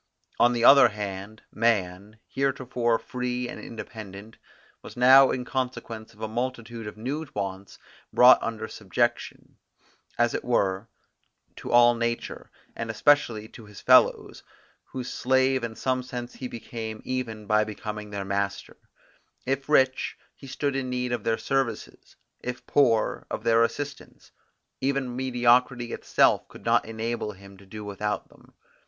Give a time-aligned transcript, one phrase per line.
[0.39, 4.37] On the other hand, man, heretofore free and independent,
[4.81, 7.77] was now in consequence of a multitude of new wants
[8.11, 9.57] brought under subjection,
[10.17, 10.89] as it were,
[11.57, 14.41] to all nature, and especially to his fellows,
[14.85, 18.77] whose slave in some sense he became even by becoming their master;
[19.45, 24.31] if rich, he stood in need of their services, if poor, of their assistance;
[24.79, 28.55] even mediocrity itself could not enable him to do without them.